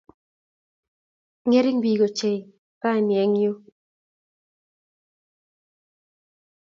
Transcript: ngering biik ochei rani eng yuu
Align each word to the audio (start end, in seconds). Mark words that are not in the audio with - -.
ngering 1.47 1.79
biik 1.83 2.01
ochei 2.07 2.39
rani 2.81 3.15
eng 3.23 3.35
yuu 3.41 3.57